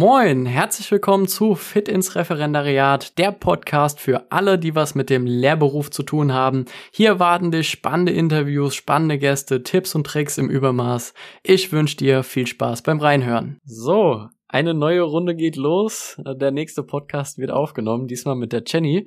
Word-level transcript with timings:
Moin, 0.00 0.46
herzlich 0.46 0.90
willkommen 0.90 1.28
zu 1.28 1.54
Fit 1.54 1.86
ins 1.86 2.16
Referendariat, 2.16 3.18
der 3.18 3.32
Podcast 3.32 4.00
für 4.00 4.32
alle, 4.32 4.58
die 4.58 4.74
was 4.74 4.94
mit 4.94 5.10
dem 5.10 5.26
Lehrberuf 5.26 5.90
zu 5.90 6.02
tun 6.02 6.32
haben. 6.32 6.64
Hier 6.90 7.18
warten 7.18 7.50
dich 7.50 7.68
spannende 7.68 8.10
Interviews, 8.10 8.74
spannende 8.74 9.18
Gäste, 9.18 9.62
Tipps 9.62 9.94
und 9.94 10.06
Tricks 10.06 10.38
im 10.38 10.48
Übermaß. 10.48 11.12
Ich 11.42 11.70
wünsche 11.70 11.98
dir 11.98 12.22
viel 12.22 12.46
Spaß 12.46 12.80
beim 12.80 12.98
Reinhören. 12.98 13.60
So, 13.66 14.26
eine 14.48 14.72
neue 14.72 15.02
Runde 15.02 15.36
geht 15.36 15.56
los. 15.56 16.18
Der 16.24 16.50
nächste 16.50 16.82
Podcast 16.82 17.36
wird 17.36 17.50
aufgenommen, 17.50 18.06
diesmal 18.06 18.36
mit 18.36 18.54
der 18.54 18.62
Jenny. 18.66 19.06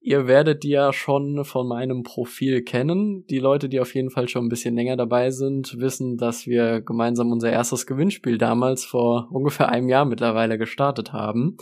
Ihr 0.00 0.26
werdet 0.26 0.62
die 0.62 0.70
ja 0.70 0.92
schon 0.92 1.44
von 1.44 1.66
meinem 1.66 2.02
Profil 2.02 2.62
kennen. 2.62 3.26
Die 3.26 3.40
Leute, 3.40 3.68
die 3.68 3.80
auf 3.80 3.94
jeden 3.94 4.10
Fall 4.10 4.28
schon 4.28 4.46
ein 4.46 4.48
bisschen 4.48 4.76
länger 4.76 4.96
dabei 4.96 5.30
sind, 5.30 5.78
wissen, 5.78 6.16
dass 6.16 6.46
wir 6.46 6.80
gemeinsam 6.80 7.32
unser 7.32 7.50
erstes 7.50 7.86
Gewinnspiel 7.86 8.38
damals 8.38 8.84
vor 8.84 9.28
ungefähr 9.30 9.68
einem 9.68 9.88
Jahr 9.88 10.04
mittlerweile 10.04 10.56
gestartet 10.56 11.12
haben. 11.12 11.56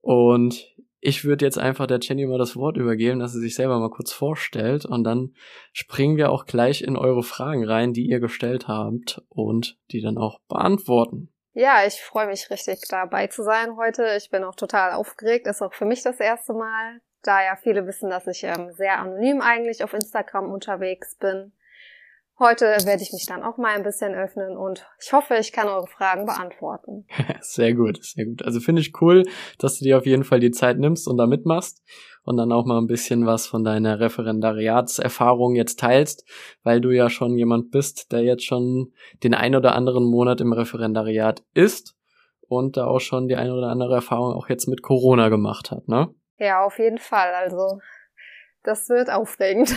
Und 0.00 0.74
ich 1.00 1.24
würde 1.24 1.44
jetzt 1.44 1.58
einfach 1.58 1.86
der 1.86 1.98
Jenny 2.00 2.26
mal 2.26 2.38
das 2.38 2.56
Wort 2.56 2.76
übergeben, 2.76 3.20
dass 3.20 3.32
sie 3.32 3.40
sich 3.40 3.54
selber 3.54 3.78
mal 3.78 3.90
kurz 3.90 4.12
vorstellt 4.12 4.84
und 4.84 5.04
dann 5.04 5.34
springen 5.72 6.16
wir 6.16 6.30
auch 6.30 6.44
gleich 6.44 6.82
in 6.82 6.96
eure 6.96 7.22
Fragen 7.22 7.64
rein, 7.64 7.92
die 7.92 8.06
ihr 8.06 8.18
gestellt 8.20 8.66
habt 8.68 9.22
und 9.28 9.78
die 9.90 10.00
dann 10.00 10.18
auch 10.18 10.40
beantworten. 10.48 11.32
Ja, 11.52 11.84
ich 11.86 12.00
freue 12.00 12.28
mich 12.28 12.50
richtig 12.50 12.82
dabei 12.88 13.26
zu 13.26 13.42
sein 13.42 13.76
heute. 13.76 14.16
Ich 14.16 14.30
bin 14.30 14.44
auch 14.44 14.54
total 14.54 14.92
aufgeregt. 14.92 15.46
Ist 15.48 15.62
auch 15.62 15.74
für 15.74 15.86
mich 15.86 16.02
das 16.02 16.20
erste 16.20 16.52
Mal 16.52 17.00
da 17.22 17.42
ja 17.42 17.56
viele 17.56 17.86
wissen, 17.86 18.10
dass 18.10 18.26
ich 18.26 18.44
ähm, 18.44 18.72
sehr 18.72 18.98
anonym 18.98 19.40
eigentlich 19.40 19.82
auf 19.84 19.94
Instagram 19.94 20.50
unterwegs 20.50 21.16
bin. 21.16 21.52
Heute 22.40 22.66
werde 22.66 23.02
ich 23.02 23.12
mich 23.12 23.26
dann 23.26 23.42
auch 23.42 23.56
mal 23.56 23.74
ein 23.74 23.82
bisschen 23.82 24.14
öffnen 24.14 24.56
und 24.56 24.86
ich 25.02 25.12
hoffe, 25.12 25.34
ich 25.40 25.50
kann 25.50 25.66
eure 25.66 25.88
Fragen 25.88 26.24
beantworten. 26.24 27.04
Sehr 27.40 27.74
gut, 27.74 28.04
sehr 28.04 28.26
gut. 28.26 28.44
Also 28.44 28.60
finde 28.60 28.80
ich 28.80 28.92
cool, 29.00 29.24
dass 29.58 29.78
du 29.78 29.84
dir 29.84 29.98
auf 29.98 30.06
jeden 30.06 30.22
Fall 30.22 30.38
die 30.38 30.52
Zeit 30.52 30.78
nimmst 30.78 31.08
und 31.08 31.16
da 31.16 31.26
mitmachst 31.26 31.82
und 32.22 32.36
dann 32.36 32.52
auch 32.52 32.64
mal 32.64 32.78
ein 32.78 32.86
bisschen 32.86 33.26
was 33.26 33.48
von 33.48 33.64
deiner 33.64 33.98
Referendariatserfahrung 33.98 35.56
jetzt 35.56 35.80
teilst, 35.80 36.24
weil 36.62 36.80
du 36.80 36.90
ja 36.90 37.10
schon 37.10 37.36
jemand 37.36 37.72
bist, 37.72 38.12
der 38.12 38.22
jetzt 38.22 38.44
schon 38.44 38.92
den 39.24 39.34
ein 39.34 39.56
oder 39.56 39.74
anderen 39.74 40.04
Monat 40.04 40.40
im 40.40 40.52
Referendariat 40.52 41.42
ist 41.54 41.96
und 42.46 42.76
da 42.76 42.86
auch 42.86 43.00
schon 43.00 43.26
die 43.26 43.36
eine 43.36 43.54
oder 43.54 43.68
andere 43.68 43.96
Erfahrung 43.96 44.34
auch 44.34 44.48
jetzt 44.48 44.68
mit 44.68 44.82
Corona 44.82 45.28
gemacht 45.28 45.72
hat, 45.72 45.88
ne? 45.88 46.14
Ja, 46.38 46.64
auf 46.64 46.78
jeden 46.78 46.98
Fall. 46.98 47.34
Also, 47.34 47.80
das 48.62 48.88
wird 48.88 49.10
aufregend. 49.10 49.74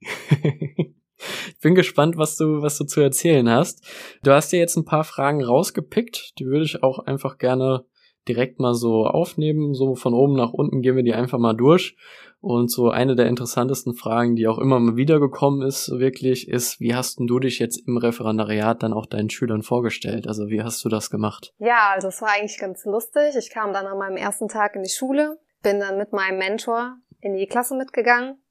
ich 0.00 1.60
bin 1.60 1.74
gespannt, 1.74 2.16
was 2.16 2.36
du, 2.36 2.62
was 2.62 2.78
du 2.78 2.84
zu 2.84 3.00
erzählen 3.00 3.48
hast. 3.48 3.84
Du 4.22 4.32
hast 4.32 4.52
dir 4.52 4.58
jetzt 4.58 4.76
ein 4.76 4.84
paar 4.84 5.04
Fragen 5.04 5.42
rausgepickt. 5.42 6.38
Die 6.38 6.46
würde 6.46 6.64
ich 6.64 6.82
auch 6.82 7.00
einfach 7.00 7.38
gerne 7.38 7.84
direkt 8.28 8.60
mal 8.60 8.74
so 8.74 9.06
aufnehmen. 9.06 9.74
So 9.74 9.94
von 9.94 10.14
oben 10.14 10.34
nach 10.34 10.52
unten 10.52 10.80
gehen 10.82 10.96
wir 10.96 11.02
die 11.02 11.14
einfach 11.14 11.38
mal 11.38 11.54
durch. 11.54 11.96
Und 12.40 12.72
so 12.72 12.90
eine 12.90 13.14
der 13.14 13.28
interessantesten 13.28 13.94
Fragen, 13.94 14.34
die 14.34 14.48
auch 14.48 14.58
immer 14.58 14.80
mal 14.80 14.96
wieder 14.96 15.20
gekommen 15.20 15.62
ist, 15.62 15.90
wirklich, 15.90 16.48
ist, 16.48 16.80
wie 16.80 16.92
hast 16.92 17.20
denn 17.20 17.28
du 17.28 17.38
dich 17.38 17.60
jetzt 17.60 17.86
im 17.86 17.96
Referendariat 17.96 18.82
dann 18.82 18.92
auch 18.92 19.06
deinen 19.06 19.30
Schülern 19.30 19.62
vorgestellt? 19.62 20.26
Also 20.26 20.48
wie 20.48 20.62
hast 20.62 20.84
du 20.84 20.88
das 20.88 21.08
gemacht? 21.08 21.54
Ja, 21.58 21.90
also 21.94 22.08
es 22.08 22.20
war 22.20 22.30
eigentlich 22.30 22.58
ganz 22.58 22.84
lustig. 22.84 23.36
Ich 23.38 23.50
kam 23.50 23.72
dann 23.72 23.86
an 23.86 23.96
meinem 23.96 24.16
ersten 24.16 24.48
Tag 24.48 24.74
in 24.74 24.82
die 24.82 24.90
Schule 24.90 25.38
bin 25.62 25.80
dann 25.80 25.98
mit 25.98 26.12
meinem 26.12 26.38
Mentor 26.38 26.96
in 27.20 27.34
die 27.34 27.46
Klasse 27.46 27.74
mitgegangen. 27.74 28.42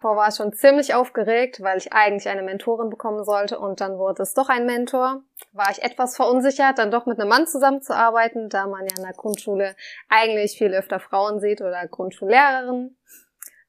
Vorher 0.00 0.16
war 0.16 0.28
ich 0.28 0.36
schon 0.36 0.54
ziemlich 0.54 0.94
aufgeregt, 0.94 1.60
weil 1.60 1.76
ich 1.76 1.92
eigentlich 1.92 2.26
eine 2.28 2.42
Mentorin 2.42 2.88
bekommen 2.88 3.22
sollte 3.22 3.58
und 3.58 3.82
dann 3.82 3.98
wurde 3.98 4.22
es 4.22 4.32
doch 4.32 4.48
ein 4.48 4.64
Mentor. 4.64 5.22
War 5.52 5.70
ich 5.70 5.82
etwas 5.82 6.16
verunsichert, 6.16 6.78
dann 6.78 6.90
doch 6.90 7.04
mit 7.04 7.20
einem 7.20 7.28
Mann 7.28 7.46
zusammenzuarbeiten, 7.46 8.48
da 8.48 8.66
man 8.66 8.86
ja 8.86 8.96
in 8.96 9.02
der 9.02 9.12
Grundschule 9.12 9.76
eigentlich 10.08 10.56
viel 10.56 10.72
öfter 10.72 11.00
Frauen 11.00 11.38
sieht 11.38 11.60
oder 11.60 11.86
Grundschullehrerin. 11.86 12.96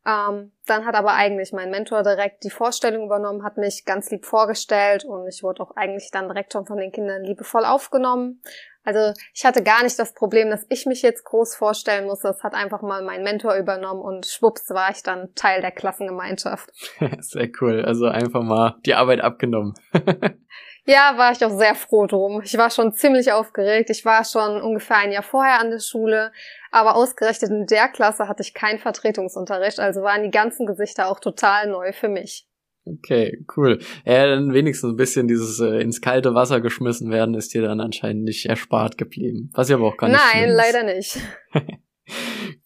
Ähm, 0.05 0.51
dann 0.65 0.85
hat 0.85 0.95
aber 0.95 1.13
eigentlich 1.13 1.53
mein 1.53 1.69
Mentor 1.69 2.01
direkt 2.01 2.43
die 2.43 2.49
Vorstellung 2.49 3.05
übernommen, 3.05 3.43
hat 3.43 3.57
mich 3.57 3.85
ganz 3.85 4.09
lieb 4.09 4.25
vorgestellt 4.25 5.05
und 5.05 5.27
ich 5.27 5.43
wurde 5.43 5.61
auch 5.61 5.75
eigentlich 5.75 6.09
dann 6.11 6.27
direkt 6.27 6.53
schon 6.53 6.65
von 6.65 6.77
den 6.77 6.91
Kindern 6.91 7.23
liebevoll 7.23 7.65
aufgenommen. 7.65 8.41
Also 8.83 9.13
ich 9.33 9.45
hatte 9.45 9.61
gar 9.61 9.83
nicht 9.83 9.99
das 9.99 10.13
Problem, 10.15 10.49
dass 10.49 10.65
ich 10.69 10.87
mich 10.87 11.03
jetzt 11.03 11.23
groß 11.23 11.55
vorstellen 11.55 12.07
muss. 12.07 12.21
Das 12.21 12.43
hat 12.43 12.55
einfach 12.55 12.81
mal 12.81 13.03
mein 13.03 13.23
Mentor 13.23 13.55
übernommen 13.55 14.01
und 14.01 14.25
schwupps 14.25 14.69
war 14.71 14.89
ich 14.89 15.03
dann 15.03 15.35
Teil 15.35 15.61
der 15.61 15.71
Klassengemeinschaft. 15.71 16.71
Sehr 17.19 17.49
cool. 17.61 17.85
Also 17.85 18.07
einfach 18.07 18.41
mal 18.41 18.77
die 18.85 18.95
Arbeit 18.95 19.21
abgenommen. 19.21 19.75
ja, 20.85 21.13
war 21.17 21.31
ich 21.31 21.43
auch 21.45 21.57
sehr 21.57 21.75
froh 21.75 22.07
drum. 22.07 22.41
Ich 22.43 22.57
war 22.57 22.71
schon 22.71 22.93
ziemlich 22.93 23.31
aufgeregt. 23.31 23.89
Ich 23.89 24.03
war 24.03 24.25
schon 24.25 24.61
ungefähr 24.61 24.97
ein 24.97 25.11
Jahr 25.11 25.23
vorher 25.23 25.59
an 25.59 25.69
der 25.69 25.79
Schule, 25.79 26.31
aber 26.71 26.95
ausgerechnet 26.95 27.51
in 27.51 27.65
der 27.67 27.87
Klasse 27.87 28.27
hatte 28.27 28.41
ich 28.41 28.53
keinen 28.53 28.79
Vertretungsunterricht, 28.79 29.79
also 29.79 30.01
waren 30.01 30.23
die 30.23 30.31
ganzen 30.31 30.65
Gesichter 30.65 31.07
auch 31.07 31.19
total 31.19 31.67
neu 31.69 31.91
für 31.93 32.09
mich. 32.09 32.47
Okay, 32.83 33.45
cool. 33.55 33.79
Ja, 34.05 34.25
dann 34.25 34.53
wenigstens 34.53 34.89
ein 34.89 34.95
bisschen 34.95 35.27
dieses 35.27 35.59
äh, 35.59 35.81
ins 35.81 36.01
kalte 36.01 36.33
Wasser 36.33 36.61
geschmissen 36.61 37.11
werden 37.11 37.35
ist 37.35 37.53
dir 37.53 37.61
dann 37.61 37.79
anscheinend 37.79 38.23
nicht 38.23 38.47
erspart 38.47 38.97
geblieben. 38.97 39.51
Was 39.53 39.69
ja 39.69 39.75
aber 39.75 39.87
auch 39.87 39.97
gar 39.97 40.09
nicht 40.09 40.19
Nein, 40.33 40.49
leider 40.49 40.83
nicht. 40.83 41.19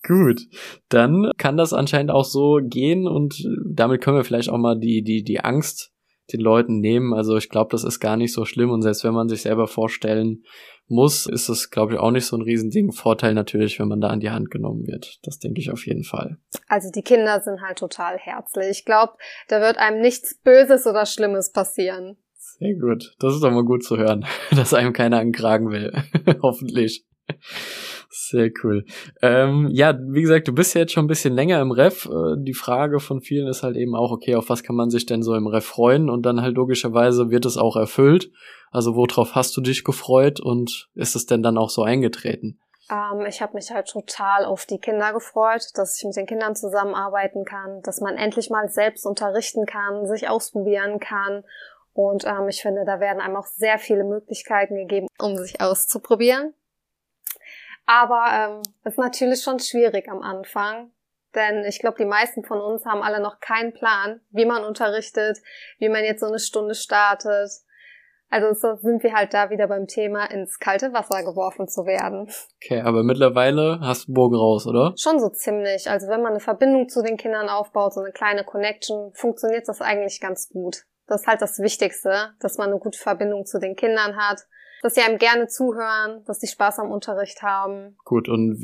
Gut, 0.08 0.42
dann 0.88 1.32
kann 1.38 1.58
das 1.58 1.74
anscheinend 1.74 2.12
auch 2.12 2.24
so 2.24 2.60
gehen 2.64 3.08
und 3.08 3.44
damit 3.66 4.02
können 4.02 4.16
wir 4.16 4.24
vielleicht 4.24 4.50
auch 4.50 4.58
mal 4.58 4.80
die 4.80 5.04
die 5.04 5.24
die 5.24 5.42
Angst 5.42 5.92
den 6.32 6.40
Leuten 6.40 6.80
nehmen. 6.80 7.14
Also 7.14 7.38
ich 7.38 7.50
glaube, 7.50 7.70
das 7.72 7.84
ist 7.84 8.00
gar 8.00 8.18
nicht 8.18 8.34
so 8.34 8.46
schlimm 8.46 8.72
und 8.72 8.82
selbst 8.82 9.04
wenn 9.04 9.14
man 9.14 9.30
sich 9.30 9.44
selber 9.44 9.68
vorstellen 9.68 10.44
muss, 10.88 11.26
ist 11.26 11.50
es, 11.50 11.72
glaube 11.72 11.94
ich, 11.94 12.00
auch 12.00 12.12
nicht 12.12 12.26
so 12.26 12.38
ein 12.38 12.42
Riesending. 12.42 12.92
Vorteil 12.92 13.34
natürlich, 13.34 13.80
wenn 13.80 13.88
man 13.88 14.02
da 14.02 14.10
an 14.10 14.20
die 14.20 14.30
Hand 14.30 14.52
genommen 14.52 14.86
wird. 14.86 15.20
Das 15.24 15.40
denke 15.40 15.60
ich 15.60 15.72
auf 15.72 15.86
jeden 15.86 16.04
Fall. 16.04 16.38
Also 16.68 16.92
die 16.92 17.02
Kinder 17.02 17.40
sind 17.42 17.62
halt 17.62 17.78
total 17.78 18.18
herzlich. 18.18 18.68
Ich 18.70 18.86
glaube, 18.86 19.14
da 19.48 19.62
wird 19.62 19.78
einem 19.78 20.02
nichts 20.02 20.40
Böses 20.44 20.86
oder 20.86 21.06
Schlimmes 21.06 21.52
passieren. 21.52 22.18
Sehr 22.60 22.76
gut. 22.76 23.16
Das 23.20 23.34
ist 23.34 23.44
doch 23.44 23.52
mal 23.52 23.66
gut 23.66 23.84
zu 23.84 23.98
hören, 23.98 24.26
dass 24.52 24.74
einem 24.74 24.94
keiner 24.94 25.20
ankragen 25.20 25.72
will. 25.72 25.92
Hoffentlich. 26.42 27.06
Sehr 28.18 28.50
cool. 28.64 28.86
Ähm, 29.22 29.68
ja, 29.72 29.94
wie 30.00 30.22
gesagt, 30.22 30.48
du 30.48 30.54
bist 30.54 30.74
ja 30.74 30.80
jetzt 30.80 30.94
schon 30.94 31.04
ein 31.04 31.10
bisschen 31.10 31.34
länger 31.34 31.60
im 31.60 31.72
Ref. 31.72 32.06
Äh, 32.06 32.38
die 32.38 32.54
Frage 32.54 33.02
von 33.02 33.20
vielen 33.20 33.48
ist 33.48 33.62
halt 33.62 33.76
eben 33.76 33.94
auch, 33.94 34.10
okay, 34.12 34.36
auf 34.36 34.50
was 34.50 34.64
kann 34.64 34.78
man 34.78 34.90
sich 34.90 35.06
denn 35.06 35.22
so 35.22 35.36
im 35.36 35.48
Ref 35.48 35.66
freuen? 35.66 36.10
Und 36.10 36.26
dann 36.26 36.42
halt 36.42 36.56
logischerweise 36.56 37.30
wird 37.30 37.46
es 37.46 37.58
auch 37.58 37.76
erfüllt. 37.76 38.32
Also 38.72 38.96
worauf 38.96 39.36
hast 39.36 39.58
du 39.58 39.62
dich 39.62 39.84
gefreut 39.84 40.40
und 40.40 40.88
ist 40.96 41.18
es 41.18 41.26
denn 41.26 41.44
dann 41.44 41.58
auch 41.58 41.70
so 41.70 41.84
eingetreten? 41.84 42.58
Ähm, 42.90 43.26
ich 43.28 43.42
habe 43.42 43.56
mich 43.56 43.70
halt 43.72 43.90
total 43.90 44.46
auf 44.46 44.66
die 44.66 44.80
Kinder 44.80 45.12
gefreut, 45.12 45.66
dass 45.74 45.98
ich 45.98 46.06
mit 46.06 46.16
den 46.16 46.26
Kindern 46.26 46.56
zusammenarbeiten 46.56 47.44
kann, 47.44 47.82
dass 47.82 48.00
man 48.00 48.16
endlich 48.16 48.50
mal 48.50 48.70
selbst 48.70 49.06
unterrichten 49.06 49.66
kann, 49.66 50.08
sich 50.08 50.30
ausprobieren 50.30 51.02
kann. 51.02 51.44
Und 51.92 52.24
ähm, 52.26 52.48
ich 52.48 52.62
finde, 52.62 52.86
da 52.86 53.02
werden 53.02 53.20
einem 53.20 53.36
auch 53.36 53.48
sehr 53.48 53.78
viele 53.78 54.06
Möglichkeiten 54.06 54.76
gegeben, 54.76 55.08
um 55.20 55.36
sich 55.36 55.60
auszuprobieren. 55.60 56.54
Aber 57.86 58.26
ähm, 58.32 58.62
ist 58.84 58.98
natürlich 58.98 59.42
schon 59.42 59.60
schwierig 59.60 60.10
am 60.10 60.22
Anfang, 60.22 60.92
denn 61.36 61.64
ich 61.66 61.80
glaube, 61.80 61.98
die 62.00 62.06
meisten 62.06 62.44
von 62.44 62.60
uns 62.60 62.86
haben 62.86 63.04
alle 63.04 63.22
noch 63.22 63.40
keinen 63.40 63.74
Plan, 63.74 64.22
wie 64.32 64.46
man 64.46 64.64
unterrichtet, 64.64 65.38
wie 65.78 65.90
man 65.90 66.04
jetzt 66.04 66.22
so 66.22 66.28
eine 66.28 66.40
Stunde 66.40 66.74
startet. 66.74 67.52
Also 68.30 68.54
so 68.54 68.76
sind 68.82 69.04
wir 69.04 69.14
halt 69.14 69.34
da 69.34 69.52
wieder 69.52 69.68
beim 69.68 69.86
Thema, 69.86 70.26
ins 70.26 70.60
kalte 70.60 70.94
Wasser 70.94 71.24
geworfen 71.24 71.68
zu 71.68 71.86
werden. 71.86 72.28
Okay, 72.56 72.82
aber 72.82 73.04
mittlerweile 73.04 73.80
hast 73.82 74.08
du 74.08 74.14
Bogen 74.14 74.36
raus, 74.36 74.66
oder? 74.66 74.94
Schon 74.98 75.20
so 75.20 75.30
ziemlich. 75.30 75.90
Also 75.90 76.08
wenn 76.08 76.22
man 76.22 76.32
eine 76.32 76.40
Verbindung 76.40 76.90
zu 76.90 77.04
den 77.04 77.18
Kindern 77.18 77.50
aufbaut, 77.50 77.94
so 77.94 78.02
eine 78.02 78.12
kleine 78.12 78.44
Connection, 78.44 79.14
funktioniert 79.14 79.68
das 79.68 79.82
eigentlich 79.82 80.20
ganz 80.20 80.50
gut. 80.50 80.86
Das 81.08 81.22
ist 81.22 81.28
halt 81.28 81.42
das 81.42 81.60
Wichtigste, 81.60 82.34
dass 82.40 82.58
man 82.58 82.72
eine 82.72 82.80
gute 82.80 82.98
Verbindung 82.98 83.46
zu 83.46 83.60
den 83.60 83.76
Kindern 83.76 84.18
hat 84.18 84.42
dass 84.82 84.96
sie 84.96 85.02
einem 85.02 85.18
gerne 85.18 85.48
zuhören, 85.48 86.24
dass 86.26 86.40
sie 86.40 86.48
Spaß 86.48 86.80
am 86.80 86.92
Unterricht 86.92 87.42
haben. 87.42 87.98
Gut, 88.04 88.30
und 88.30 88.60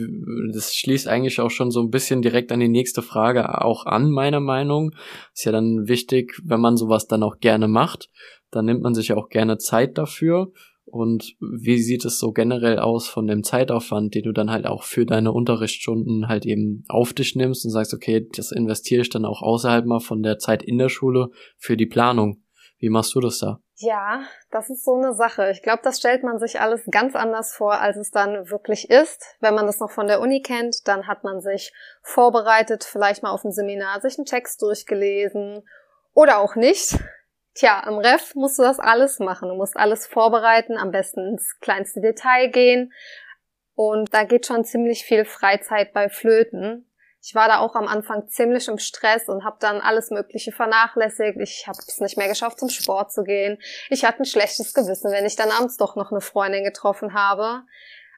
das 0.54 0.76
schließt 0.76 1.08
eigentlich 1.08 1.40
auch 1.40 1.52
schon 1.52 1.72
so 1.72 1.82
ein 1.82 1.90
bisschen 1.90 2.22
direkt 2.22 2.52
an 2.52 2.60
die 2.60 2.70
nächste 2.70 3.02
Frage 3.02 3.64
auch 3.64 3.86
an, 3.86 4.12
meiner 4.12 4.40
Meinung. 4.40 4.94
Ist 5.34 5.46
ja 5.46 5.52
dann 5.52 5.88
wichtig, 5.88 6.40
wenn 6.44 6.60
man 6.60 6.78
sowas 6.78 7.08
dann 7.08 7.24
auch 7.24 7.40
gerne 7.40 7.68
macht, 7.68 8.10
dann 8.52 8.66
nimmt 8.66 8.82
man 8.82 8.94
sich 8.94 9.10
ja 9.10 9.18
auch 9.18 9.30
gerne 9.30 9.58
Zeit 9.58 9.98
dafür. 9.98 10.52
Und 10.86 11.36
wie 11.40 11.78
sieht 11.82 12.04
es 12.04 12.20
so 12.20 12.34
generell 12.34 12.78
aus 12.78 13.08
von 13.08 13.26
dem 13.26 13.44
Zeitaufwand, 13.44 14.14
den 14.14 14.24
du 14.24 14.34
dann 14.34 14.52
halt 14.52 14.68
auch 14.68 14.84
für 14.84 15.06
deine 15.06 15.32
Unterrichtsstunden 15.32 16.28
halt 16.28 16.46
eben 16.46 16.84
auf 16.90 17.14
dich 17.14 17.36
nimmst 17.36 17.64
und 17.64 17.72
sagst, 17.72 17.94
okay, 17.94 18.28
das 18.36 18.52
investiere 18.52 19.02
ich 19.02 19.10
dann 19.10 19.24
auch 19.24 19.42
außerhalb 19.42 19.86
mal 19.86 20.02
von 20.02 20.22
der 20.22 20.38
Zeit 20.38 20.64
in 20.64 20.78
der 20.78 20.90
Schule 20.90 21.30
für 21.58 21.78
die 21.78 21.86
Planung. 21.86 22.44
Wie 22.78 22.90
machst 22.90 23.16
du 23.16 23.22
das 23.22 23.40
da? 23.40 23.62
Ja, 23.82 24.26
das 24.52 24.70
ist 24.70 24.86
so 24.86 24.96
eine 24.96 25.16
Sache. 25.16 25.50
Ich 25.50 25.64
glaube, 25.64 25.82
das 25.84 25.98
stellt 25.98 26.24
man 26.24 26.38
sich 26.38 26.60
alles 26.60 26.84
ganz 26.92 27.16
anders 27.16 27.56
vor, 27.56 27.82
als 27.82 27.98
es 27.98 28.12
dann 28.12 28.50
wirklich 28.52 28.92
ist. 28.92 29.36
Wenn 29.40 29.56
man 29.56 29.66
das 29.66 29.80
noch 29.80 29.90
von 29.90 30.08
der 30.08 30.22
Uni 30.22 30.44
kennt, 30.44 30.88
dann 30.88 31.08
hat 31.08 31.24
man 31.24 31.42
sich 31.42 31.74
vorbereitet, 32.04 32.84
vielleicht 32.84 33.24
mal 33.24 33.32
auf 33.32 33.44
ein 33.44 33.52
Seminar, 33.52 34.00
sich 34.00 34.20
einen 34.20 34.26
Text 34.26 34.62
durchgelesen 34.62 35.68
oder 36.14 36.40
auch 36.40 36.56
nicht. 36.56 37.00
Tja, 37.56 37.84
im 37.88 37.98
Ref 37.98 38.36
musst 38.36 38.60
du 38.60 38.64
das 38.64 38.80
alles 38.80 39.18
machen. 39.18 39.50
Du 39.50 39.56
musst 39.56 39.76
alles 39.76 40.06
vorbereiten, 40.06 40.78
am 40.78 40.92
besten 40.92 41.34
ins 41.34 41.60
kleinste 41.60 42.02
Detail 42.02 42.50
gehen. 42.50 42.94
Und 43.74 44.14
da 44.14 44.26
geht 44.26 44.46
schon 44.46 44.64
ziemlich 44.64 45.06
viel 45.06 45.26
Freizeit 45.26 45.92
bei 45.92 46.08
Flöten. 46.08 46.86
Ich 47.24 47.36
war 47.36 47.48
da 47.48 47.60
auch 47.60 47.76
am 47.76 47.88
Anfang 47.88 48.28
ziemlich 48.28 48.68
im 48.68 48.80
Stress 48.80 49.30
und 49.30 49.44
habe 49.44 49.58
dann 49.60 49.80
alles 49.80 50.10
Mögliche 50.10 50.52
vernachlässigt. 50.52 51.40
Ich 51.40 51.66
habe 51.68 51.78
es 51.88 52.00
nicht 52.00 52.18
mehr 52.18 52.28
geschafft, 52.28 52.60
zum 52.60 52.70
Sport 52.70 53.12
zu 53.12 53.24
gehen. 53.24 53.60
Ich 53.90 54.04
hatte 54.04 54.24
ein 54.24 54.26
schlechtes 54.26 54.74
Gewissen, 54.74 55.12
wenn 55.12 55.26
ich 55.26 55.36
dann 55.36 55.52
abends 55.52 55.78
doch 55.78 55.96
noch 55.96 56.12
eine 56.12 56.22
Freundin 56.22 56.64
getroffen 56.64 57.14
habe. 57.14 57.64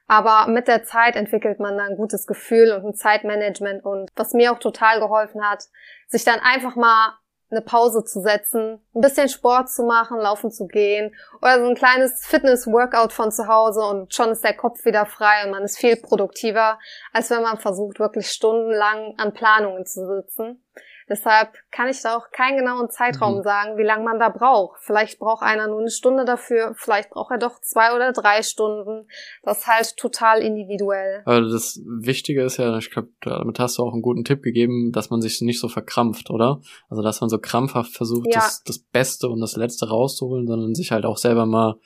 Aber 0.06 0.50
mit 0.50 0.68
der 0.68 0.84
Zeit 0.84 1.16
entwickelt 1.16 1.60
man 1.60 1.76
dann 1.76 1.92
ein 1.92 1.96
gutes 1.96 2.26
Gefühl 2.26 2.72
und 2.72 2.84
ein 2.84 2.94
Zeitmanagement 2.94 3.84
und 3.84 4.10
was 4.16 4.32
mir 4.32 4.52
auch 4.52 4.58
total 4.58 5.00
geholfen 5.00 5.42
hat, 5.42 5.64
sich 6.08 6.24
dann 6.24 6.40
einfach 6.40 6.76
mal 6.76 7.14
eine 7.54 7.64
Pause 7.64 8.04
zu 8.04 8.20
setzen, 8.20 8.80
ein 8.94 9.00
bisschen 9.00 9.28
Sport 9.28 9.70
zu 9.70 9.84
machen, 9.84 10.18
laufen 10.18 10.50
zu 10.50 10.66
gehen 10.66 11.14
oder 11.40 11.60
so 11.60 11.68
ein 11.68 11.74
kleines 11.74 12.24
Fitness-Workout 12.26 13.12
von 13.12 13.30
zu 13.30 13.46
Hause 13.48 13.80
und 13.80 14.14
schon 14.14 14.30
ist 14.30 14.44
der 14.44 14.56
Kopf 14.56 14.84
wieder 14.84 15.06
frei 15.06 15.44
und 15.44 15.50
man 15.52 15.64
ist 15.64 15.78
viel 15.78 15.96
produktiver, 15.96 16.78
als 17.12 17.30
wenn 17.30 17.42
man 17.42 17.58
versucht, 17.58 17.98
wirklich 17.98 18.28
stundenlang 18.28 19.14
an 19.18 19.32
Planungen 19.32 19.86
zu 19.86 20.06
sitzen. 20.06 20.62
Deshalb 21.08 21.52
kann 21.70 21.88
ich 21.88 22.00
da 22.00 22.16
auch 22.16 22.30
keinen 22.30 22.58
genauen 22.58 22.90
Zeitraum 22.90 23.38
mhm. 23.38 23.42
sagen, 23.42 23.76
wie 23.76 23.82
lange 23.82 24.04
man 24.04 24.18
da 24.18 24.28
braucht. 24.28 24.80
Vielleicht 24.80 25.18
braucht 25.18 25.42
einer 25.42 25.68
nur 25.68 25.80
eine 25.80 25.90
Stunde 25.90 26.24
dafür, 26.24 26.74
vielleicht 26.76 27.10
braucht 27.10 27.30
er 27.30 27.38
doch 27.38 27.60
zwei 27.60 27.94
oder 27.94 28.12
drei 28.12 28.42
Stunden. 28.42 29.06
Das 29.42 29.58
ist 29.58 29.66
halt 29.66 29.96
total 29.96 30.40
individuell. 30.40 31.22
Aber 31.24 31.42
das 31.42 31.80
Wichtige 31.86 32.42
ist 32.42 32.56
ja, 32.56 32.78
ich 32.78 32.90
glaube, 32.90 33.08
damit 33.20 33.58
hast 33.58 33.78
du 33.78 33.82
auch 33.82 33.92
einen 33.92 34.02
guten 34.02 34.24
Tipp 34.24 34.42
gegeben, 34.42 34.92
dass 34.92 35.10
man 35.10 35.20
sich 35.20 35.40
nicht 35.40 35.60
so 35.60 35.68
verkrampft, 35.68 36.30
oder? 36.30 36.60
Also 36.88 37.02
dass 37.02 37.20
man 37.20 37.30
so 37.30 37.38
krampfhaft 37.38 37.92
versucht, 37.92 38.28
ja. 38.28 38.40
das, 38.40 38.62
das 38.64 38.78
Beste 38.78 39.28
und 39.28 39.40
das 39.40 39.56
Letzte 39.56 39.88
rauszuholen, 39.88 40.46
sondern 40.46 40.74
sich 40.74 40.92
halt 40.92 41.04
auch 41.04 41.18
selber 41.18 41.46
mal 41.46 41.76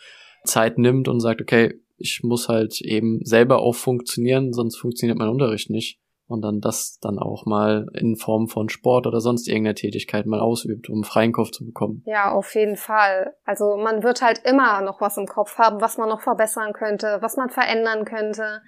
Zeit 0.44 0.78
nimmt 0.78 1.08
und 1.08 1.20
sagt, 1.20 1.40
okay, 1.40 1.80
ich 1.96 2.20
muss 2.22 2.48
halt 2.48 2.80
eben 2.80 3.20
selber 3.24 3.58
auch 3.58 3.74
funktionieren, 3.74 4.52
sonst 4.52 4.76
funktioniert 4.76 5.18
mein 5.18 5.28
Unterricht 5.28 5.68
nicht 5.68 5.98
und 6.28 6.42
dann 6.42 6.60
das 6.60 6.98
dann 7.00 7.18
auch 7.18 7.46
mal 7.46 7.86
in 7.94 8.16
Form 8.16 8.48
von 8.48 8.68
Sport 8.68 9.06
oder 9.06 9.20
sonst 9.20 9.48
irgendeiner 9.48 9.74
Tätigkeit 9.74 10.26
mal 10.26 10.40
ausübt, 10.40 10.88
um 10.90 11.02
freien 11.02 11.32
Kopf 11.32 11.50
zu 11.50 11.64
bekommen. 11.64 12.02
Ja, 12.06 12.30
auf 12.32 12.54
jeden 12.54 12.76
Fall. 12.76 13.34
Also 13.44 13.76
man 13.76 14.02
wird 14.02 14.22
halt 14.22 14.42
immer 14.44 14.82
noch 14.82 15.00
was 15.00 15.16
im 15.16 15.26
Kopf 15.26 15.58
haben, 15.58 15.80
was 15.80 15.96
man 15.96 16.08
noch 16.08 16.20
verbessern 16.20 16.72
könnte, 16.74 17.18
was 17.20 17.36
man 17.36 17.48
verändern 17.48 18.04
könnte. 18.04 18.60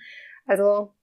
Also 0.47 0.95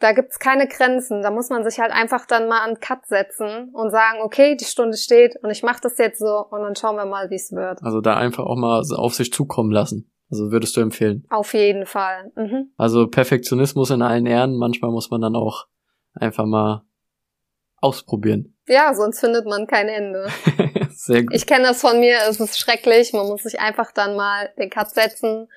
da 0.00 0.12
gibt's 0.12 0.40
keine 0.40 0.66
Grenzen. 0.66 1.22
Da 1.22 1.30
muss 1.30 1.50
man 1.50 1.62
sich 1.62 1.78
halt 1.78 1.92
einfach 1.92 2.26
dann 2.26 2.48
mal 2.48 2.60
an 2.60 2.80
Cut 2.80 3.06
setzen 3.06 3.70
und 3.72 3.90
sagen, 3.90 4.18
okay, 4.22 4.56
die 4.56 4.64
Stunde 4.64 4.96
steht 4.96 5.36
und 5.42 5.50
ich 5.50 5.62
mache 5.62 5.80
das 5.82 5.98
jetzt 5.98 6.18
so 6.18 6.44
und 6.50 6.62
dann 6.62 6.74
schauen 6.74 6.96
wir 6.96 7.06
mal, 7.06 7.30
wie 7.30 7.36
es 7.36 7.52
wird. 7.52 7.80
Also 7.82 8.00
da 8.00 8.16
einfach 8.16 8.44
auch 8.44 8.56
mal 8.56 8.82
auf 8.96 9.14
sich 9.14 9.32
zukommen 9.32 9.70
lassen. 9.70 10.12
Also 10.30 10.50
würdest 10.50 10.76
du 10.76 10.80
empfehlen? 10.80 11.26
Auf 11.28 11.52
jeden 11.52 11.84
Fall. 11.84 12.32
Mhm. 12.36 12.72
Also 12.78 13.06
Perfektionismus 13.06 13.90
in 13.90 14.00
allen 14.00 14.24
Ehren. 14.24 14.56
Manchmal 14.56 14.90
muss 14.90 15.10
man 15.10 15.20
dann 15.20 15.36
auch 15.36 15.66
einfach 16.14 16.44
mal 16.44 16.84
ausprobieren. 17.80 18.56
Ja, 18.66 18.94
sonst 18.94 19.20
findet 19.20 19.44
man 19.44 19.66
kein 19.66 19.88
Ende. 19.88 20.28
Sehr 20.90 21.24
gut. 21.24 21.34
Ich 21.34 21.46
kenne 21.46 21.64
das 21.64 21.80
von 21.80 21.98
mir, 21.98 22.18
es 22.28 22.38
ist 22.38 22.58
schrecklich. 22.58 23.12
Man 23.12 23.26
muss 23.26 23.42
sich 23.42 23.60
einfach 23.60 23.92
dann 23.92 24.16
mal 24.16 24.50
den 24.58 24.70
Cut 24.70 24.90
setzen 24.90 25.48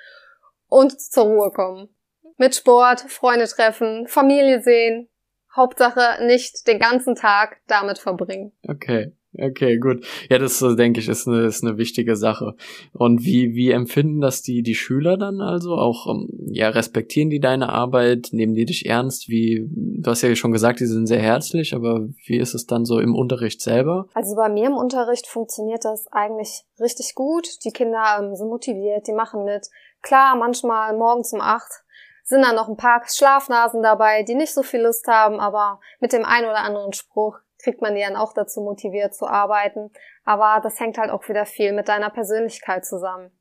und 0.67 0.99
zur 0.99 1.25
Ruhe 1.25 1.51
kommen. 1.51 1.89
Mit 2.37 2.55
Sport, 2.55 3.01
Freunde 3.01 3.47
treffen, 3.47 4.07
Familie 4.07 4.61
sehen. 4.61 5.07
Hauptsache 5.55 6.25
nicht 6.25 6.67
den 6.67 6.79
ganzen 6.79 7.15
Tag 7.15 7.61
damit 7.67 7.99
verbringen. 7.99 8.51
Okay. 8.67 9.13
Okay, 9.37 9.77
gut. 9.77 10.05
Ja, 10.29 10.37
das 10.37 10.61
äh, 10.61 10.75
denke 10.75 10.99
ich 10.99 11.09
ist 11.09 11.27
eine, 11.27 11.45
ist 11.45 11.63
eine 11.63 11.77
wichtige 11.77 12.15
Sache. 12.15 12.55
Und 12.93 13.23
wie, 13.23 13.53
wie 13.53 13.71
empfinden 13.71 14.21
das 14.21 14.41
die, 14.41 14.63
die 14.63 14.75
Schüler 14.75 15.17
dann 15.17 15.41
also? 15.41 15.75
Auch, 15.75 16.07
ähm, 16.07 16.29
ja, 16.47 16.69
respektieren 16.69 17.29
die 17.29 17.39
deine 17.39 17.69
Arbeit? 17.69 18.29
Nehmen 18.31 18.53
die 18.53 18.65
dich 18.65 18.85
ernst? 18.85 19.29
Wie, 19.29 19.67
du 19.69 20.09
hast 20.09 20.21
ja 20.21 20.33
schon 20.35 20.51
gesagt, 20.51 20.79
die 20.79 20.85
sind 20.85 21.07
sehr 21.07 21.21
herzlich, 21.21 21.73
aber 21.73 22.07
wie 22.25 22.37
ist 22.37 22.53
es 22.53 22.65
dann 22.65 22.85
so 22.85 22.99
im 22.99 23.15
Unterricht 23.15 23.61
selber? 23.61 24.07
Also 24.13 24.35
bei 24.35 24.49
mir 24.49 24.67
im 24.67 24.77
Unterricht 24.77 25.27
funktioniert 25.27 25.83
das 25.83 26.07
eigentlich 26.11 26.63
richtig 26.79 27.15
gut. 27.15 27.47
Die 27.65 27.71
Kinder 27.71 28.03
ähm, 28.19 28.35
sind 28.35 28.47
motiviert, 28.47 29.07
die 29.07 29.13
machen 29.13 29.43
mit. 29.43 29.67
Klar, 30.01 30.35
manchmal 30.35 30.95
morgens 30.95 31.33
um 31.33 31.41
acht 31.41 31.83
sind 32.25 32.41
da 32.41 32.53
noch 32.53 32.67
ein 32.67 32.75
paar 32.77 33.03
Schlafnasen 33.07 33.83
dabei, 33.83 34.23
die 34.23 34.33
nicht 34.33 34.53
so 34.53 34.63
viel 34.63 34.81
Lust 34.81 35.07
haben, 35.07 35.39
aber 35.39 35.79
mit 35.99 36.11
dem 36.11 36.25
einen 36.25 36.47
oder 36.47 36.63
anderen 36.63 36.91
Spruch 36.91 37.37
kriegt 37.65 37.81
man 37.81 37.95
die 37.95 38.01
dann 38.01 38.15
auch 38.15 38.31
dazu 38.31 38.61
motiviert 38.61 39.15
zu 39.15 39.25
arbeiten. 39.25 39.91
Aber 40.23 40.61
das 40.61 40.79
hängt 40.79 40.97
halt 40.97 41.09
auch 41.09 41.27
wieder 41.27 41.45
viel 41.45 41.73
mit 41.73 41.89
deiner 41.89 42.11
Persönlichkeit 42.11 42.85
zusammen. 42.85 43.31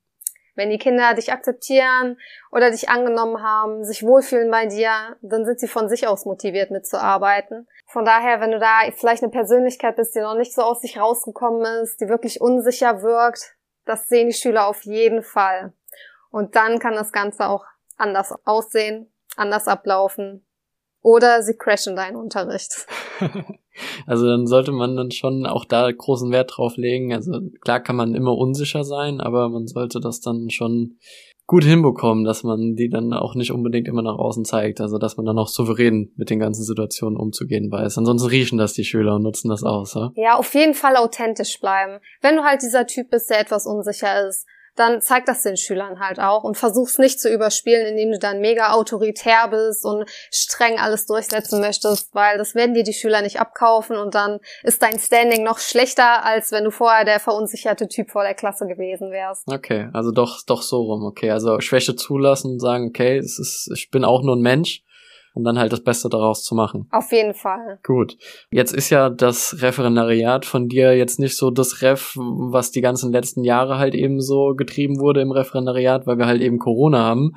Wenn 0.54 0.70
die 0.70 0.78
Kinder 0.78 1.14
dich 1.14 1.32
akzeptieren 1.32 2.18
oder 2.50 2.70
dich 2.70 2.88
angenommen 2.88 3.42
haben, 3.42 3.84
sich 3.84 4.04
wohlfühlen 4.04 4.50
bei 4.50 4.66
dir, 4.66 5.16
dann 5.20 5.44
sind 5.44 5.60
sie 5.60 5.68
von 5.68 5.88
sich 5.88 6.06
aus 6.06 6.24
motiviert 6.24 6.70
mitzuarbeiten. 6.70 7.68
Von 7.86 8.04
daher, 8.04 8.40
wenn 8.40 8.52
du 8.52 8.58
da 8.58 8.80
vielleicht 8.96 9.22
eine 9.22 9.32
Persönlichkeit 9.32 9.96
bist, 9.96 10.14
die 10.14 10.20
noch 10.20 10.36
nicht 10.36 10.54
so 10.54 10.62
aus 10.62 10.80
sich 10.80 10.98
rausgekommen 10.98 11.64
ist, 11.82 12.00
die 12.00 12.08
wirklich 12.08 12.40
unsicher 12.40 13.02
wirkt, 13.02 13.56
das 13.84 14.06
sehen 14.06 14.28
die 14.28 14.34
Schüler 14.34 14.68
auf 14.68 14.82
jeden 14.82 15.22
Fall. 15.22 15.72
Und 16.30 16.56
dann 16.56 16.78
kann 16.78 16.94
das 16.94 17.12
Ganze 17.12 17.48
auch 17.48 17.66
anders 17.96 18.32
aussehen, 18.44 19.12
anders 19.36 19.68
ablaufen. 19.68 20.46
Oder 21.02 21.42
sie 21.42 21.56
crashen 21.56 21.96
deinen 21.96 22.16
Unterricht. 22.16 22.86
Also 24.06 24.26
dann 24.26 24.46
sollte 24.46 24.72
man 24.72 24.96
dann 24.96 25.10
schon 25.10 25.46
auch 25.46 25.64
da 25.64 25.90
großen 25.90 26.30
Wert 26.30 26.52
drauf 26.56 26.76
legen. 26.76 27.12
Also 27.12 27.40
klar 27.60 27.80
kann 27.80 27.96
man 27.96 28.14
immer 28.14 28.36
unsicher 28.36 28.84
sein, 28.84 29.20
aber 29.20 29.48
man 29.48 29.66
sollte 29.66 30.00
das 30.00 30.20
dann 30.20 30.50
schon 30.50 30.98
gut 31.46 31.64
hinbekommen, 31.64 32.24
dass 32.24 32.42
man 32.42 32.74
die 32.74 32.88
dann 32.88 33.12
auch 33.12 33.34
nicht 33.34 33.52
unbedingt 33.52 33.86
immer 33.86 34.02
nach 34.02 34.16
außen 34.16 34.44
zeigt. 34.44 34.80
Also 34.80 34.98
dass 34.98 35.16
man 35.16 35.26
dann 35.26 35.38
auch 35.38 35.48
souverän 35.48 36.12
mit 36.16 36.30
den 36.30 36.38
ganzen 36.38 36.64
Situationen 36.64 37.18
umzugehen 37.18 37.70
weiß. 37.70 37.98
Ansonsten 37.98 38.28
riechen 38.28 38.58
das 38.58 38.72
die 38.72 38.84
Schüler 38.84 39.16
und 39.16 39.22
nutzen 39.22 39.50
das 39.50 39.62
aus. 39.62 39.94
Ja, 39.94 40.12
ja 40.16 40.36
auf 40.36 40.54
jeden 40.54 40.74
Fall 40.74 40.96
authentisch 40.96 41.60
bleiben. 41.60 42.00
Wenn 42.22 42.36
du 42.36 42.44
halt 42.44 42.62
dieser 42.62 42.86
Typ 42.86 43.10
bist, 43.10 43.28
der 43.28 43.40
etwas 43.40 43.66
unsicher 43.66 44.26
ist, 44.26 44.46
dann 44.76 45.00
zeig 45.00 45.26
das 45.26 45.42
den 45.42 45.56
Schülern 45.56 46.00
halt 46.00 46.18
auch 46.18 46.44
und 46.44 46.56
versuch's 46.56 46.98
nicht 46.98 47.20
zu 47.20 47.32
überspielen, 47.32 47.86
indem 47.86 48.12
du 48.12 48.18
dann 48.18 48.40
mega 48.40 48.72
autoritär 48.72 49.48
bist 49.48 49.84
und 49.84 50.08
streng 50.30 50.78
alles 50.78 51.06
durchsetzen 51.06 51.60
möchtest, 51.60 52.14
weil 52.14 52.38
das 52.38 52.54
werden 52.54 52.74
dir 52.74 52.82
die 52.82 52.92
Schüler 52.92 53.22
nicht 53.22 53.40
abkaufen 53.40 53.96
und 53.96 54.14
dann 54.14 54.40
ist 54.62 54.82
dein 54.82 54.98
Standing 54.98 55.44
noch 55.44 55.58
schlechter, 55.58 56.24
als 56.24 56.52
wenn 56.52 56.64
du 56.64 56.70
vorher 56.70 57.04
der 57.04 57.20
verunsicherte 57.20 57.88
Typ 57.88 58.10
vor 58.10 58.22
der 58.22 58.34
Klasse 58.34 58.66
gewesen 58.66 59.10
wärst. 59.10 59.46
Okay, 59.46 59.88
also 59.92 60.10
doch, 60.10 60.42
doch 60.46 60.62
so 60.62 60.82
rum, 60.82 61.04
okay. 61.04 61.30
Also 61.30 61.60
Schwäche 61.60 61.96
zulassen 61.96 62.52
und 62.52 62.60
sagen, 62.60 62.88
okay, 62.88 63.18
es 63.18 63.38
ist, 63.38 63.70
ich 63.74 63.90
bin 63.90 64.04
auch 64.04 64.22
nur 64.22 64.36
ein 64.36 64.40
Mensch 64.40 64.82
und 65.34 65.42
dann 65.44 65.58
halt 65.58 65.72
das 65.72 65.82
Beste 65.82 66.08
daraus 66.08 66.44
zu 66.44 66.54
machen. 66.54 66.86
Auf 66.92 67.10
jeden 67.12 67.34
Fall. 67.34 67.80
Gut. 67.82 68.16
Jetzt 68.50 68.72
ist 68.72 68.90
ja 68.90 69.10
das 69.10 69.60
Referendariat 69.60 70.46
von 70.46 70.68
dir 70.68 70.96
jetzt 70.96 71.18
nicht 71.18 71.36
so 71.36 71.50
das 71.50 71.82
Ref, 71.82 72.14
was 72.16 72.70
die 72.70 72.80
ganzen 72.80 73.12
letzten 73.12 73.42
Jahre 73.42 73.78
halt 73.78 73.94
eben 73.94 74.20
so 74.20 74.54
getrieben 74.54 75.00
wurde 75.00 75.20
im 75.20 75.32
Referendariat, 75.32 76.06
weil 76.06 76.18
wir 76.18 76.26
halt 76.26 76.40
eben 76.40 76.58
Corona 76.58 77.00
haben. 77.00 77.32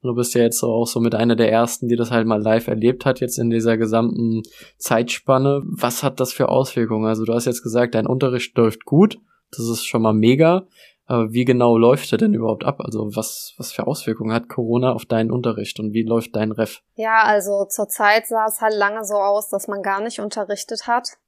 Und 0.00 0.08
du 0.08 0.14
bist 0.14 0.34
ja 0.34 0.42
jetzt 0.42 0.62
auch 0.62 0.86
so 0.86 0.98
mit 0.98 1.14
einer 1.14 1.36
der 1.36 1.52
ersten, 1.52 1.88
die 1.88 1.96
das 1.96 2.10
halt 2.10 2.26
mal 2.26 2.40
live 2.40 2.66
erlebt 2.68 3.04
hat, 3.04 3.20
jetzt 3.20 3.38
in 3.38 3.50
dieser 3.50 3.76
gesamten 3.76 4.42
Zeitspanne. 4.78 5.60
Was 5.64 6.02
hat 6.02 6.20
das 6.20 6.32
für 6.32 6.48
Auswirkungen? 6.48 7.06
Also 7.06 7.24
du 7.24 7.34
hast 7.34 7.44
jetzt 7.44 7.62
gesagt, 7.62 7.94
dein 7.94 8.06
Unterricht 8.06 8.56
läuft 8.56 8.86
gut. 8.86 9.18
Das 9.54 9.68
ist 9.68 9.84
schon 9.84 10.00
mal 10.00 10.14
mega. 10.14 10.66
Aber 11.06 11.32
wie 11.32 11.44
genau 11.44 11.76
läuft 11.76 12.12
er 12.12 12.18
denn 12.18 12.34
überhaupt 12.34 12.64
ab? 12.64 12.80
Also 12.80 13.14
was, 13.14 13.54
was 13.58 13.72
für 13.72 13.86
Auswirkungen 13.86 14.32
hat 14.32 14.48
Corona 14.48 14.92
auf 14.92 15.04
deinen 15.04 15.30
Unterricht 15.30 15.80
und 15.80 15.92
wie 15.92 16.04
läuft 16.04 16.36
dein 16.36 16.52
Ref? 16.52 16.80
Ja, 16.94 17.22
also 17.24 17.64
zurzeit 17.66 18.26
sah 18.26 18.46
es 18.46 18.60
halt 18.60 18.74
lange 18.74 19.04
so 19.04 19.14
aus, 19.14 19.48
dass 19.48 19.68
man 19.68 19.82
gar 19.82 20.00
nicht 20.00 20.20
unterrichtet 20.20 20.86
hat. 20.86 21.18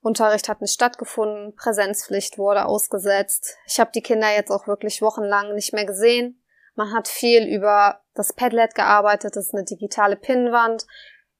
Unterricht 0.00 0.48
hat 0.48 0.60
nicht 0.60 0.72
stattgefunden, 0.72 1.54
Präsenzpflicht 1.56 2.38
wurde 2.38 2.66
ausgesetzt. 2.66 3.56
Ich 3.66 3.80
habe 3.80 3.90
die 3.94 4.02
Kinder 4.02 4.28
jetzt 4.34 4.50
auch 4.50 4.66
wirklich 4.66 5.02
wochenlang 5.02 5.54
nicht 5.54 5.72
mehr 5.72 5.84
gesehen. 5.84 6.40
Man 6.74 6.92
hat 6.92 7.08
viel 7.08 7.44
über 7.44 8.00
das 8.14 8.32
Padlet 8.32 8.74
gearbeitet, 8.74 9.34
das 9.34 9.46
ist 9.46 9.54
eine 9.54 9.64
digitale 9.64 10.16
Pinnwand. 10.16 10.86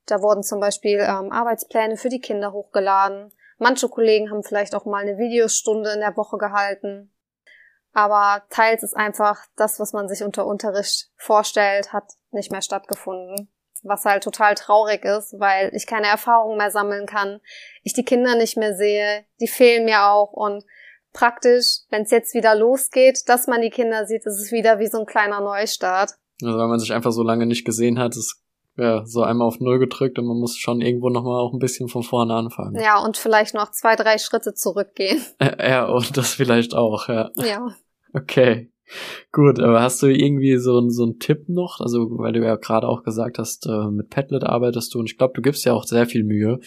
Da 0.07 0.21
wurden 0.21 0.43
zum 0.43 0.59
Beispiel 0.59 0.99
ähm, 0.99 1.31
Arbeitspläne 1.31 1.97
für 1.97 2.09
die 2.09 2.21
Kinder 2.21 2.53
hochgeladen. 2.53 3.33
Manche 3.59 3.89
Kollegen 3.89 4.31
haben 4.31 4.43
vielleicht 4.43 4.75
auch 4.75 4.85
mal 4.85 5.03
eine 5.03 5.19
Videostunde 5.19 5.91
in 5.93 6.01
der 6.01 6.17
Woche 6.17 6.39
gehalten. 6.39 7.13
Aber 7.93 8.45
teils 8.51 8.83
ist 8.83 8.97
einfach 8.97 9.45
das, 9.57 9.81
was 9.81 9.93
man 9.93 10.09
sich 10.09 10.23
unter 10.23 10.47
Unterricht 10.47 11.11
vorstellt, 11.17 11.93
hat 11.93 12.05
nicht 12.31 12.53
mehr 12.53 12.63
stattgefunden. 12.63 13.51
Was 13.83 14.05
halt 14.05 14.25
total 14.25 14.55
traurig 14.55 15.05
ist, 15.05 15.39
weil 15.39 15.71
ich 15.75 15.87
keine 15.87 16.09
Erfahrung 16.09 16.57
mehr 16.57 16.71
sammeln 16.71 17.07
kann, 17.07 17.41
ich 17.83 17.93
die 17.93 18.05
Kinder 18.05 18.35
nicht 18.35 18.57
mehr 18.57 18.75
sehe, 18.75 19.25
die 19.41 19.47
fehlen 19.47 19.85
mir 19.85 20.05
auch 20.07 20.33
und 20.33 20.65
praktisch, 21.13 21.81
wenn 21.91 22.03
es 22.03 22.11
jetzt 22.11 22.35
wieder 22.35 22.55
losgeht, 22.55 23.29
dass 23.29 23.47
man 23.47 23.61
die 23.61 23.71
Kinder 23.71 24.07
sieht, 24.07 24.27
ist 24.27 24.41
es 24.41 24.53
wieder 24.53 24.79
wie 24.79 24.89
so 24.89 24.99
ein 24.99 25.07
kleiner 25.07 25.41
Neustart. 25.41 26.17
Also 26.43 26.59
weil 26.59 26.69
man 26.69 26.79
sich 26.79 26.93
einfach 26.93 27.13
so 27.13 27.23
lange 27.23 27.47
nicht 27.47 27.65
gesehen 27.65 27.99
hat, 27.99 28.17
ist 28.17 28.43
ja, 28.79 29.05
so 29.05 29.23
einmal 29.23 29.49
auf 29.49 29.59
Null 29.59 29.81
gedrückt 29.81 30.19
und 30.19 30.27
man 30.27 30.39
muss 30.39 30.57
schon 30.57 30.81
irgendwo 30.81 31.11
nochmal 31.11 31.41
auch 31.41 31.53
ein 31.53 31.59
bisschen 31.59 31.89
von 31.89 32.05
vorne 32.05 32.35
anfangen. 32.35 32.81
Ja, 32.81 33.03
und 33.03 33.17
vielleicht 33.17 33.55
noch 33.55 33.73
zwei, 33.73 33.97
drei 33.97 34.19
Schritte 34.19 34.55
zurückgehen. 34.55 35.21
Ja, 35.59 35.87
und 35.87 36.17
das 36.17 36.35
vielleicht 36.35 36.75
auch, 36.75 37.09
ja. 37.09 37.31
Ja. 37.37 37.75
Okay. 38.13 38.71
Gut, 39.33 39.59
aber 39.61 39.83
hast 39.83 40.03
du 40.03 40.07
irgendwie 40.07 40.57
so, 40.57 40.89
so 40.89 41.03
einen 41.03 41.19
Tipp 41.19 41.49
noch? 41.49 41.81
Also, 41.81 42.07
weil 42.19 42.33
du 42.33 42.41
ja 42.41 42.57
gerade 42.57 42.89
auch 42.89 43.03
gesagt 43.03 43.39
hast, 43.39 43.67
äh, 43.67 43.91
mit 43.91 44.09
Padlet 44.09 44.45
arbeitest 44.45 44.95
du 44.95 45.01
und 45.01 45.11
ich 45.11 45.19
glaube, 45.19 45.35
du 45.35 45.43
gibst 45.43 45.65
ja 45.65 45.75
auch 45.75 45.85
sehr 45.85 46.07
viel 46.07 46.25
Mühe 46.25 46.61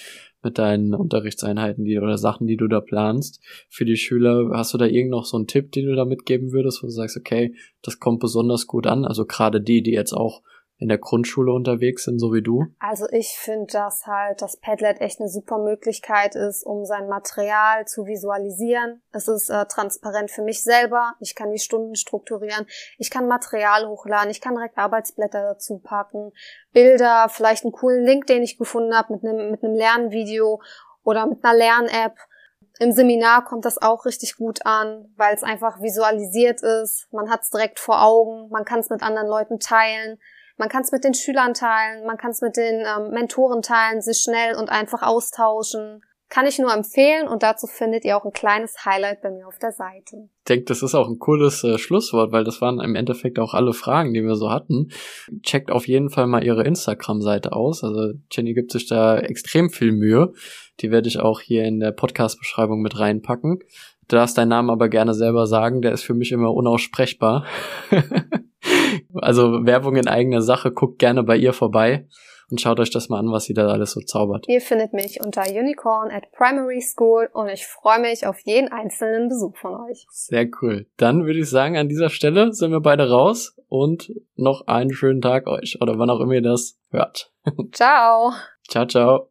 mit 0.43 0.57
deinen 0.57 0.93
Unterrichtseinheiten 0.93 1.85
die, 1.85 1.97
oder 1.99 2.17
Sachen, 2.17 2.47
die 2.47 2.57
du 2.57 2.67
da 2.67 2.81
planst 2.81 3.41
für 3.69 3.85
die 3.85 3.95
Schüler. 3.95 4.51
Hast 4.53 4.73
du 4.73 4.77
da 4.77 4.85
irgend 4.85 5.11
noch 5.11 5.25
so 5.25 5.37
einen 5.37 5.47
Tipp, 5.47 5.71
den 5.71 5.85
du 5.85 5.95
da 5.95 6.05
mitgeben 6.05 6.51
würdest, 6.51 6.83
wo 6.83 6.87
du 6.87 6.91
sagst, 6.91 7.17
okay, 7.17 7.55
das 7.81 7.99
kommt 7.99 8.19
besonders 8.19 8.67
gut 8.67 8.87
an? 8.87 9.05
Also 9.05 9.25
gerade 9.25 9.61
die, 9.61 9.81
die 9.81 9.91
jetzt 9.91 10.13
auch 10.13 10.41
in 10.81 10.89
der 10.89 10.97
Grundschule 10.97 11.53
unterwegs 11.53 12.05
sind, 12.05 12.17
so 12.17 12.33
wie 12.33 12.41
du? 12.41 12.65
Also 12.79 13.05
ich 13.11 13.37
finde, 13.37 13.67
dass 13.71 14.07
halt 14.07 14.41
das 14.41 14.57
Padlet 14.57 14.99
echt 14.99 15.19
eine 15.19 15.29
super 15.29 15.59
Möglichkeit 15.59 16.35
ist, 16.35 16.65
um 16.65 16.85
sein 16.85 17.07
Material 17.07 17.85
zu 17.85 18.07
visualisieren. 18.07 19.03
Es 19.11 19.27
ist 19.27 19.51
äh, 19.51 19.65
transparent 19.67 20.31
für 20.31 20.41
mich 20.41 20.63
selber. 20.63 21.13
Ich 21.19 21.35
kann 21.35 21.51
die 21.51 21.59
Stunden 21.59 21.93
strukturieren. 21.93 22.65
Ich 22.97 23.11
kann 23.11 23.27
Material 23.27 23.87
hochladen. 23.87 24.31
Ich 24.31 24.41
kann 24.41 24.55
direkt 24.55 24.79
Arbeitsblätter 24.79 25.43
dazu 25.43 25.77
packen. 25.77 26.31
Bilder, 26.73 27.27
vielleicht 27.29 27.63
einen 27.63 27.73
coolen 27.73 28.03
Link, 28.03 28.25
den 28.25 28.41
ich 28.41 28.57
gefunden 28.57 28.95
habe 28.95 29.13
mit 29.13 29.23
einem 29.23 29.51
mit 29.51 29.63
einem 29.63 29.75
Lernvideo 29.75 30.63
oder 31.03 31.27
mit 31.27 31.45
einer 31.45 31.55
Lern-App. 31.55 32.15
Im 32.79 32.91
Seminar 32.91 33.45
kommt 33.45 33.65
das 33.65 33.79
auch 33.79 34.05
richtig 34.05 34.35
gut 34.35 34.65
an, 34.65 35.13
weil 35.15 35.35
es 35.35 35.43
einfach 35.43 35.79
visualisiert 35.79 36.63
ist. 36.63 37.07
Man 37.11 37.29
hat 37.29 37.43
es 37.43 37.51
direkt 37.51 37.79
vor 37.79 38.01
Augen. 38.01 38.49
Man 38.49 38.65
kann 38.65 38.79
es 38.79 38.89
mit 38.89 39.03
anderen 39.03 39.27
Leuten 39.27 39.59
teilen. 39.59 40.17
Man 40.57 40.69
kann 40.69 40.83
es 40.83 40.91
mit 40.91 41.03
den 41.03 41.13
Schülern 41.13 41.53
teilen, 41.53 42.05
man 42.05 42.17
kann 42.17 42.31
es 42.31 42.41
mit 42.41 42.57
den 42.57 42.85
ähm, 42.85 43.11
Mentoren 43.11 43.61
teilen, 43.61 44.01
sich 44.01 44.19
schnell 44.19 44.55
und 44.55 44.69
einfach 44.69 45.01
austauschen. 45.01 46.01
Kann 46.31 46.45
ich 46.45 46.59
nur 46.59 46.73
empfehlen 46.73 47.27
und 47.27 47.43
dazu 47.43 47.67
findet 47.67 48.05
ihr 48.05 48.15
auch 48.15 48.23
ein 48.23 48.31
kleines 48.31 48.85
Highlight 48.85 49.21
bei 49.21 49.31
mir 49.31 49.45
auf 49.49 49.59
der 49.59 49.73
Seite. 49.73 50.29
Ich 50.39 50.45
denke, 50.47 50.63
das 50.63 50.81
ist 50.81 50.95
auch 50.95 51.09
ein 51.09 51.19
cooles 51.19 51.61
äh, 51.65 51.77
Schlusswort, 51.77 52.31
weil 52.31 52.45
das 52.45 52.61
waren 52.61 52.79
im 52.79 52.95
Endeffekt 52.95 53.37
auch 53.37 53.53
alle 53.53 53.73
Fragen, 53.73 54.13
die 54.13 54.23
wir 54.23 54.35
so 54.35 54.49
hatten. 54.49 54.91
Checkt 55.43 55.71
auf 55.71 55.89
jeden 55.89 56.09
Fall 56.09 56.27
mal 56.27 56.41
ihre 56.41 56.63
Instagram-Seite 56.63 57.51
aus. 57.51 57.83
Also 57.83 58.13
Jenny 58.31 58.53
gibt 58.53 58.71
sich 58.71 58.87
da 58.87 59.17
extrem 59.17 59.71
viel 59.71 59.91
Mühe. 59.91 60.31
Die 60.79 60.89
werde 60.89 61.09
ich 61.09 61.19
auch 61.19 61.41
hier 61.41 61.65
in 61.65 61.81
der 61.81 61.91
Podcast-Beschreibung 61.91 62.81
mit 62.81 62.97
reinpacken. 62.97 63.59
Du 64.07 64.15
darfst 64.15 64.37
deinen 64.37 64.49
Namen 64.49 64.69
aber 64.69 64.87
gerne 64.87 65.13
selber 65.13 65.47
sagen, 65.47 65.81
der 65.81 65.91
ist 65.91 66.03
für 66.03 66.13
mich 66.13 66.31
immer 66.31 66.53
unaussprechbar. 66.53 67.45
Also 69.21 69.65
Werbung 69.65 69.95
in 69.95 70.07
eigener 70.07 70.41
Sache, 70.41 70.71
guckt 70.71 70.99
gerne 70.99 71.23
bei 71.23 71.37
ihr 71.37 71.53
vorbei 71.53 72.07
und 72.51 72.59
schaut 72.59 72.79
euch 72.79 72.91
das 72.91 73.09
mal 73.09 73.19
an, 73.19 73.31
was 73.31 73.45
sie 73.45 73.53
da 73.53 73.67
alles 73.67 73.91
so 73.91 74.01
zaubert. 74.01 74.45
Ihr 74.47 74.61
findet 74.61 74.93
mich 74.93 75.21
unter 75.23 75.43
Unicorn 75.49 76.11
at 76.11 76.31
Primary 76.31 76.81
School 76.81 77.29
und 77.33 77.47
ich 77.47 77.65
freue 77.65 78.01
mich 78.01 78.27
auf 78.27 78.39
jeden 78.41 78.71
einzelnen 78.71 79.29
Besuch 79.29 79.55
von 79.57 79.73
euch. 79.89 80.05
Sehr 80.09 80.47
cool. 80.61 80.85
Dann 80.97 81.25
würde 81.25 81.39
ich 81.39 81.49
sagen, 81.49 81.77
an 81.77 81.87
dieser 81.89 82.09
Stelle 82.09 82.53
sind 82.53 82.71
wir 82.71 82.81
beide 82.81 83.09
raus 83.09 83.55
und 83.69 84.11
noch 84.35 84.67
einen 84.67 84.93
schönen 84.93 85.21
Tag 85.21 85.47
euch 85.47 85.81
oder 85.81 85.97
wann 85.97 86.09
auch 86.09 86.19
immer 86.19 86.33
ihr 86.33 86.41
das 86.41 86.77
hört. 86.91 87.31
Ciao. 87.71 88.33
Ciao, 88.67 88.85
ciao. 88.85 89.29